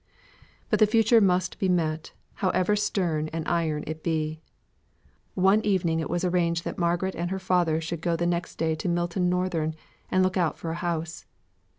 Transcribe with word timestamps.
But 0.71 0.79
the 0.79 0.87
future 0.87 1.21
must 1.21 1.59
be 1.59 1.69
met, 1.69 2.13
however 2.33 2.75
stern 2.75 3.27
and 3.27 3.47
iron 3.47 3.83
it 3.85 4.01
be. 4.01 4.41
One 5.35 5.63
evening 5.63 5.99
it 5.99 6.09
was 6.09 6.23
arranged 6.25 6.63
that 6.65 6.79
Margaret 6.79 7.13
and 7.13 7.29
her 7.29 7.37
father 7.37 7.79
should 7.79 8.01
go 8.01 8.15
the 8.15 8.25
next 8.25 8.55
day 8.55 8.73
to 8.73 8.89
Milton 8.89 9.29
Northern, 9.29 9.75
and 10.09 10.23
look 10.23 10.37
out 10.37 10.57
for 10.57 10.71
a 10.71 10.81
house. 10.81 11.27